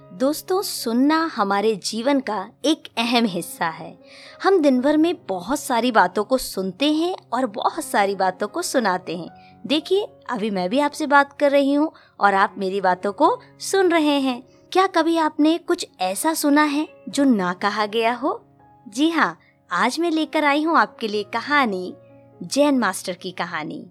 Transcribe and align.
दोस्तों, 0.00 0.62
सुनना 0.62 1.30
हमारे 1.36 1.74
जीवन 1.76 2.20
का 2.20 2.48
एक 2.64 2.88
अहम 2.98 3.24
हिस्सा 3.24 3.66
है। 3.66 3.98
हम 4.42 4.60
दिन 4.62 4.80
भर 4.80 4.96
में 4.96 5.26
बहुत 5.28 5.60
सारी 5.60 5.92
बातों 5.92 6.24
को 6.24 6.38
सुनते 6.38 6.92
हैं 6.92 7.14
और 7.32 7.46
बहुत 7.46 7.84
सारी 7.84 8.14
बातों 8.14 8.48
को 8.48 8.62
सुनाते 8.62 9.16
हैं। 9.16 9.60
देखिए, 9.66 10.08
अभी 10.30 10.50
मैं 10.50 10.68
भी 10.70 10.80
आपसे 10.80 11.06
बात 11.06 11.32
कर 11.32 11.50
रही 11.50 11.72
हूँ 11.72 11.92
और 12.20 12.34
आप 12.34 12.54
मेरी 12.58 12.80
बातों 12.80 13.12
को 13.12 13.40
सुन 13.60 13.90
रहे 13.90 14.18
हैं। 14.20 14.42
क्या 14.72 14.86
कभी 14.86 15.16
आपने 15.16 15.58
कुछ 15.58 15.86
ऐसा 16.00 16.34
सुना 16.34 16.62
है 16.62 16.88
जो 17.08 17.24
ना 17.24 17.52
कहा 17.52 17.86
गया 17.86 18.14
हो? 18.14 18.44
जी 18.88 19.10
हाँ 19.10 19.38
आज 19.72 20.00
मैं 20.00 20.10
लेकर 20.10 20.44
आई 20.44 20.62
हूँ 20.62 20.78
आपके 20.78 21.08
लिए 21.08 21.22
कहानी, 21.22 21.94
जैन 22.42 22.78
मास्टर 22.78 23.12
की 23.12 23.30
कहानी। 23.30 23.86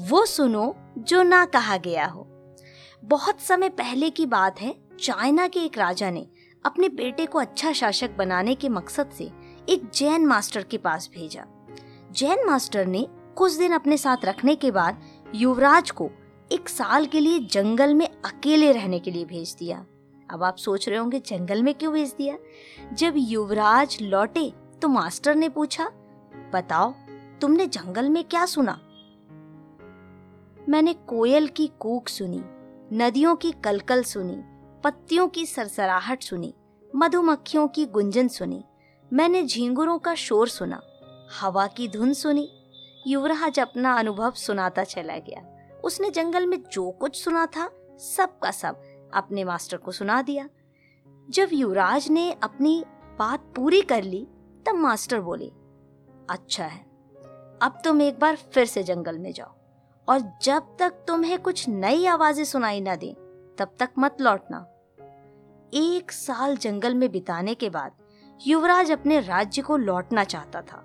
वो 0.00 0.26
सुनो 0.26 0.76
जो 0.98 1.22
ना 1.22 1.44
कहा 1.44 1.76
गया 1.76 2.06
हो। 2.06 2.26
बहुत 3.04 3.40
समय 3.40 3.68
पहले 3.68 4.10
की 4.10 4.26
बात 4.26 4.60
है 4.60 4.85
चाइना 5.00 5.46
के 5.48 5.60
एक 5.60 5.78
राजा 5.78 6.10
ने 6.10 6.26
अपने 6.64 6.88
बेटे 6.88 7.26
को 7.26 7.38
अच्छा 7.38 7.72
शासक 7.72 8.16
बनाने 8.16 8.54
के 8.54 8.68
मकसद 8.68 9.10
से 9.10 9.30
एक 9.68 9.90
जैन 9.94 10.26
मास्टर 10.26 10.62
के 10.62 10.78
पास 10.78 11.10
भेजा। 11.14 11.44
जैन 12.12 12.46
मास्टर 12.46 12.86
ने 12.86 13.06
कुछ 13.36 13.52
दिन 13.52 13.72
अपने 13.72 13.96
साथ 13.96 14.24
रखने 14.24 14.54
के 14.54 14.70
बाद 14.70 15.02
युवराज 15.34 15.90
को 15.90 16.10
एक 16.52 16.68
साल 16.68 17.06
के 17.06 17.20
लिए 17.20 17.38
जंगल 17.38 17.94
में 17.94 18.06
अकेले 18.06 18.72
रहने 18.72 18.98
के 18.98 19.10
लिए 19.10 19.24
भेज 19.24 19.54
दिया। 19.58 19.84
अब 20.30 20.42
आप 20.42 20.56
सोच 20.56 20.88
रहे 20.88 20.98
होंगे, 20.98 21.20
जंगल 21.20 21.62
में 21.62 21.74
क्यों 21.74 21.92
भेज 21.92 22.14
दिया? 22.18 22.36
जब 22.92 23.14
युवराज 23.16 23.98
लौटे 24.02 24.52
तो 24.82 24.88
मास्टर 24.88 25.34
ने 25.34 25.48
पूछा, 25.48 25.90
बताओ, 26.54 26.94
तुमने 27.40 27.66
जंगल 27.66 28.08
में 28.08 28.22
क्या 28.24 28.44
सुना? 28.46 28.80
मैंने 30.68 30.92
कोयल 31.08 31.48
की 31.48 31.70
कूक 31.78 32.08
सुनी, 32.08 32.42
नदियों 32.92 33.34
की 33.36 33.52
कलकल 33.64 34.02
सुनी 34.02 34.42
पत्तियों 34.84 35.28
की 35.28 35.44
सरसराहट 35.46 36.22
सुनी, 36.22 36.54
मधुमक्खियों 36.90 37.66
की 37.68 37.84
गुंजन 37.86 38.28
सुनी, 38.28 38.64
मैंने 39.12 39.42
झींगुरों 39.42 39.98
का 39.98 40.14
शोर 40.14 40.48
सुना, 40.48 40.80
हवा 41.40 41.66
की 41.66 41.88
धुन 41.88 42.12
सुनी, 42.12 42.48
युवराज 43.06 43.58
अपना 43.60 43.92
अनुभव 43.94 44.32
सुनाता 44.36 44.84
चला 44.84 45.16
गया। 45.18 45.42
उसने 45.84 46.10
जंगल 46.10 46.46
में 46.46 46.62
जो 46.72 46.90
कुछ 46.90 47.22
सुना 47.24 47.46
था, 47.46 47.68
सब 48.00 48.38
का 48.38 48.50
सब 48.50 48.82
अपने 49.14 49.44
मास्टर 49.44 49.76
को 49.76 49.92
सुना 49.92 50.20
दिया। 50.22 50.48
जब 51.28 51.48
युवराज 51.52 52.08
ने 52.10 52.30
अपनी 52.32 52.82
बात 53.18 53.52
पूरी 53.56 53.82
कर 53.82 54.02
ली, 54.02 54.26
तब 54.66 54.74
मास्टर 54.74 55.20
बोले 55.20 55.50
अच्छा 56.30 56.64
है, 56.64 56.80
अब 57.62 57.80
तुम 57.84 58.02
एक 58.02 58.18
बार 58.18 58.36
फिर 58.36 58.66
से 58.66 58.82
जंगल 58.82 59.18
में 59.18 59.32
जाओ, 59.32 59.54
और 60.08 60.20
जब 60.42 60.76
तक 60.78 61.04
तुम्हें 61.08 61.38
कुछ 61.38 61.68
नई 61.68 62.06
आवाज़ें 62.06 62.44
सुनाई 62.44 62.80
ना 62.80 62.96
दें 62.96 63.14
तब 63.58 63.74
तक 63.78 63.90
मत 63.98 64.20
लौटना। 64.20 64.58
एक 65.74 66.12
साल 66.12 66.56
जंगल 66.56 66.94
में 66.94 67.10
बिताने 67.12 67.54
के 67.54 67.70
बाद 67.70 67.92
युवराज 68.40 68.90
अपने 68.92 69.20
राज्य 69.20 69.62
को 69.62 69.76
लौटना 69.76 70.24
चाहता 70.24 70.60
था, 70.62 70.82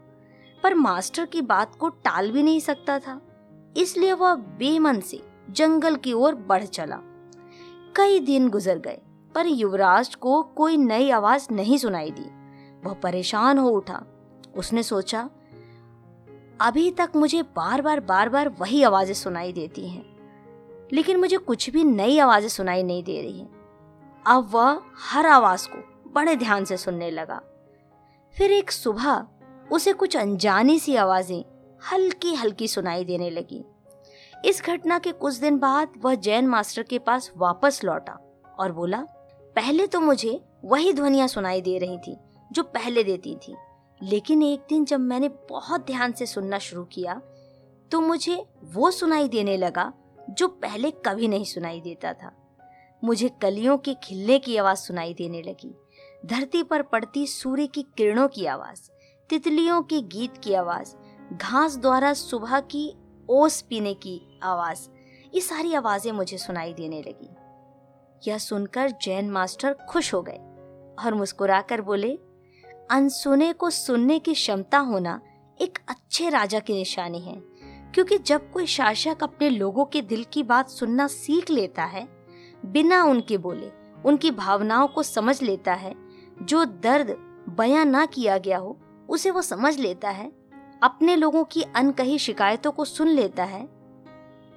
पर 0.63 0.73
मास्टर 0.73 1.25
की 1.25 1.41
बात 1.41 1.75
को 1.75 1.89
टाल 1.89 2.31
भी 2.31 2.43
नहीं 2.43 2.59
सकता 2.59 2.99
था। 2.99 3.19
इसलिए 3.77 4.13
वह 4.13 4.35
बेमन 4.35 4.99
से 4.99 5.21
जंगल 5.49 5.95
की 5.95 6.13
ओर 6.13 6.35
बढ़ 6.35 6.63
चला। 6.63 6.99
कई 7.95 8.19
दिन 8.19 8.49
गुजर 8.49 8.77
गए, 8.77 9.01
पर 9.35 9.45
युवराज 9.45 10.15
को 10.15 10.41
कोई 10.43 10.77
नई 10.77 11.09
आवाज़ 11.09 11.47
नहीं 11.51 11.77
सुनाई 11.77 12.11
दी। 12.11 12.29
वह 12.85 12.93
परेशान 12.93 13.57
हो 13.57 13.69
उठा। 13.69 14.03
उसने 14.57 14.83
सोचा, 14.83 15.29
अभी 16.61 16.89
तक 16.91 17.11
मुझे 17.15 17.41
बार 17.55 17.81
बार 17.81 17.99
बार 17.99 18.29
बार 18.29 18.49
वही 18.59 18.83
आवाज़ें 18.83 19.13
सुनाई 19.13 19.53
देती 19.53 19.87
हैं। 19.89 20.10
लेकिन 20.93 21.17
मुझे 21.17 21.37
कुछ 21.37 21.69
भी 21.69 21.83
नई 21.83 22.17
आवाज़ें 22.19 22.49
सुनाई 22.49 22.83
नहीं 22.83 23.03
दे 23.03 23.21
रही 23.21 23.45
अब 24.25 24.49
वह 24.51 24.81
हर 25.01 25.25
आवाज़ 25.25 25.67
को 25.67 26.11
बड़े 26.11 26.35
ध्यान 26.35 26.65
से 26.65 26.77
सुनने 26.77 27.09
लगा। 27.11 27.41
फिर 28.35 28.51
एक 28.51 28.71
सुबह 28.71 29.25
उसे 29.71 29.93
कुछ 29.93 30.17
अनजानी 30.17 30.77
सी 30.79 30.95
आवाज़ें 30.95 31.43
हल्की 31.91 32.33
हल्की 32.35 32.67
सुनाई 32.67 33.05
देने 33.05 33.29
लगी। 33.29 33.63
इस 34.45 34.61
घटना 34.63 34.97
के 34.99 35.11
कुछ 35.11 35.35
दिन 35.35 35.57
बाद 35.59 35.93
वह 35.97 36.15
जैन 36.15 36.47
मास्टर 36.47 36.83
के 36.83 36.99
पास 36.99 37.31
वापस 37.37 37.83
लौटा 37.83 38.17
और 38.59 38.71
बोला, 38.71 39.01
पहले 39.55 39.87
तो 39.87 39.99
मुझे 39.99 40.39
वही 40.65 40.93
ध्वनिया 40.93 41.27
सुनाई 41.27 41.61
दे 41.61 41.77
रही 41.77 41.97
थी 41.97 42.15
जो 42.51 42.63
पहले 42.63 43.03
देती 43.03 43.35
थी, 43.37 43.55
लेकिन 44.01 44.43
एक 44.43 44.65
दिन 44.69 44.85
जब 44.85 44.99
मैंने 44.99 45.29
बहुत 45.49 45.85
ध्यान 45.85 46.11
से 46.11 46.25
सुनना 46.25 46.57
शुरू 46.59 46.83
किया 46.83 47.21
तो 47.91 48.01
मुझे 48.01 48.43
वो 48.73 48.91
सुनाई 48.91 49.27
देने 49.27 49.57
लगा 49.57 49.91
जो 50.31 50.47
पहले 50.47 50.91
कभी 50.91 51.27
नहीं 51.27 51.45
सुनाई 51.45 51.81
देता 51.81 52.13
था। 52.13 52.31
मुझे 53.03 53.29
कलियों 53.41 53.77
के 53.77 53.93
खिलने 53.93 54.39
की 54.39 54.57
आवाज़ 54.57 54.77
सुनाई 54.77 55.13
देने 55.13 55.41
लगी। 55.41 55.75
धरती 56.25 56.63
पर 56.63 56.81
पड़ती 56.81 57.27
सूर्य 57.27 57.67
की 57.67 57.83
किरणों 57.97 58.27
की 58.27 58.45
आवाज़, 58.45 58.89
तितलियों 59.29 59.81
के 59.81 60.01
गीत 60.01 60.37
की 60.37 60.53
आवाज़, 60.53 60.95
घास 61.37 61.77
द्वारा 61.77 62.13
सुबह 62.13 62.59
की 62.59 62.93
ओस 63.29 63.61
पीने 63.61 63.93
की 63.93 64.39
आवाज़, 64.43 64.89
ये 65.35 65.41
सारी 65.41 65.73
आवाज़ें 65.73 66.11
मुझे 66.11 66.37
सुनाई 66.37 66.73
देने 66.73 67.01
लगी। 67.01 67.29
यह 68.27 68.37
सुनकर 68.37 68.91
जैन 68.91 69.29
मास्टर 69.29 69.73
खुश 69.73 70.13
हो 70.13 70.21
गए 70.21 70.37
और 71.05 71.13
मुस्कुराकर 71.13 71.81
बोले, 71.81 72.19
अनसुने 72.91 73.53
को 73.53 73.69
सुनने 73.69 74.19
की 74.19 74.33
क्षमता 74.33 74.77
होना 74.77 75.21
एक 75.61 75.79
अच्छे 75.87 76.29
राजा 76.29 76.59
की 76.59 76.73
निशानी 76.73 77.19
है। 77.19 77.50
क्योंकि 77.95 78.17
जब 78.17 78.51
कोई 78.51 78.65
शासक 78.65 79.23
अपने 79.23 79.49
लोगों 79.49 79.85
के 79.85 80.01
दिल 80.01 80.23
की 80.23 80.43
बात 80.43 80.69
सुनना 80.69 81.07
सीख 81.07 81.49
लेता 81.49 81.83
है, 81.83 82.07
बिना 82.65 83.03
उनके 83.03 83.37
बोले, 83.37 83.71
उनकी 84.05 84.31
भावनाओं 84.31 84.87
को 84.87 85.03
समझ 85.03 85.41
लेता 85.41 85.73
है, 85.73 85.95
जो 86.41 86.65
दर्द 86.65 87.15
बयां 87.49 87.85
ना 87.85 88.05
किया 88.05 88.37
गया 88.37 88.57
हो, 88.57 88.77
उसे 89.09 89.31
वो 89.31 89.41
समझ 89.41 89.79
लेता 89.79 90.09
है, 90.09 90.31
अपने 90.83 91.15
लोगों 91.15 91.43
की 91.43 91.61
अनकही 91.61 92.19
शिकायतों 92.19 92.71
को 92.71 92.85
सुन 92.85 93.07
लेता 93.07 93.43
है 93.43 93.69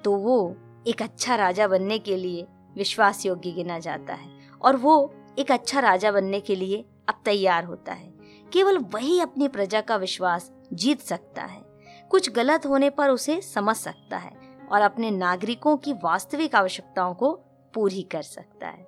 तो 0.04 0.12
वो 0.12 0.56
एक 0.86 1.02
अच्छा 1.02 1.34
राजा 1.34 1.68
बनने 1.68 1.98
के 1.98 2.16
लिए 2.16 2.46
विश्वास 2.76 3.26
योग्य 3.26 3.50
गिना 3.50 3.78
जाता 3.78 4.14
है 4.14 4.28
और 4.62 4.76
वो 4.76 5.14
एक 5.38 5.52
अच्छा 5.52 5.80
राजा 5.80 6.12
बनने 6.12 6.40
के 6.40 6.56
लिए 6.56 6.84
अब 7.08 7.20
तैयार 7.24 7.64
होता 7.64 7.92
है। 7.92 8.12
केवल 8.52 8.78
वही 8.78 9.20
अपनी 9.20 9.48
प्रजा 9.48 9.80
का 9.80 9.96
विश्वास 9.96 10.52
जीत 10.72 11.00
सकता 11.00 11.42
है। 11.42 11.73
कुछ 12.14 12.28
गलत 12.30 12.66
होने 12.66 12.88
पर 12.91 13.10
उसे 13.10 13.41
समझ 13.42 13.75
सकता 13.76 14.16
है 14.16 14.30
और 14.72 14.80
अपने 14.80 15.10
नागरिकों 15.10 15.76
की 15.76 15.92
वास्तविक 15.94 16.54
आवश्यकताओं 16.54 17.14
को 17.14 17.30
पूरी 17.75 18.02
कर 18.02 18.22
सकता 18.22 18.66
है। 18.66 18.86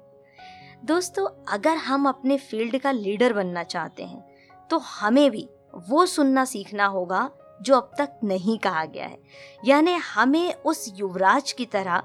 दोस्तों, 0.85 1.27
अगर 1.49 1.77
हम 1.77 2.09
अपने 2.09 2.37
फ़ील्ड 2.39 2.79
का 2.79 2.91
लीडर 2.91 3.33
बनना 3.33 3.63
चाहते 3.65 4.05
हैं 4.05 4.69
तो 4.71 4.79
हमें 4.79 5.31
भी 5.31 5.49
वो 5.89 6.05
सुनना 6.07 6.45
सीखना 6.45 6.87
होगा 6.87 7.29
जो 7.63 7.77
अब 7.77 7.91
तक 7.99 8.21
नहीं 8.25 8.59
कहा 8.59 8.85
गया 8.85 9.07
है। 9.07 9.19
यानी 9.65 9.95
हमें 10.05 10.55
उस 10.55 10.93
युवराज 10.97 11.53
की 11.53 11.65
तरह 11.67 12.03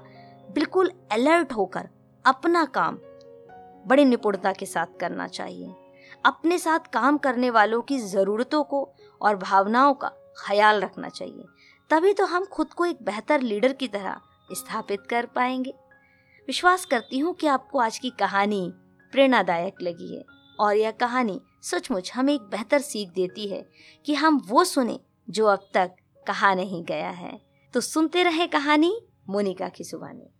बिल्कुल 0.48 0.90
अलर्ट 1.12 1.52
होकर 1.52 1.88
अपना 2.24 2.64
काम 2.74 2.98
बड़ी 3.86 4.04
निपुणता 4.04 4.52
के 4.52 4.66
साथ 4.66 4.98
करना 5.00 5.26
चाहिए। 5.28 5.72
अपने 6.24 6.58
साथ 6.58 6.90
काम 6.92 7.18
करने 7.18 7.50
वालों 7.50 7.80
की 7.82 7.98
ज़रूरतों 7.98 8.62
को 8.64 8.82
और 9.20 9.36
भावनाओं 9.36 9.94
का 9.94 10.12
ख्याल 10.38 10.80
रखना 10.80 11.08
चाहिए। 11.08 11.44
तभी 11.90 12.12
तो 12.12 12.26
हम 12.26 12.44
खुद 12.44 12.72
को 12.72 12.84
एक 12.84 13.02
बेहतर 13.02 13.40
लीडर 13.40 13.72
की 13.72 13.88
तरह 13.88 14.20
स्थापित 14.52 15.06
कर 15.10 15.26
पाएँगे। 15.26 15.74
विश्वास 16.48 16.84
करती 16.84 17.18
हूँ 17.18 17.34
कि 17.34 17.46
आपको 17.46 17.78
आज 17.78 17.98
की 17.98 18.10
कहानी 18.10 18.72
प्रेरणादायक 19.12 19.82
लगी 19.82 20.16
है 20.16 20.24
और 20.60 20.76
यह 20.76 20.90
कहानी 20.90 21.40
सचमुच 21.62 22.12
हमें 22.14 22.34
एक 22.34 22.40
बेहतर 22.40 22.78
सीख 22.78 23.08
देती 23.08 23.48
है 23.48 23.64
कि 24.06 24.14
हम 24.14 24.42
वो 24.48 24.64
सुने 24.64 25.00
जो 25.30 25.46
अब 25.46 25.68
तक 25.74 25.94
कहा 26.26 26.54
नहीं 26.54 26.84
गया 26.84 27.10
है। 27.10 27.40
तो 27.74 27.80
सुनते 27.80 28.22
रहे 28.22 28.46
कहानी 28.46 29.00
मोनिका 29.28 29.68
की 29.68 29.84
जुबानी। 29.84 30.30